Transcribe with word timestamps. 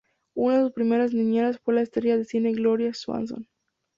Una 0.33 0.55
de 0.55 0.61
sus 0.63 0.71
primeras 0.71 1.13
niñeras 1.13 1.59
fue 1.59 1.75
la 1.75 1.81
estrella 1.83 2.17
de 2.17 2.25
cine 2.25 2.53
Gloria 2.53 2.91
Swanson. 2.91 3.47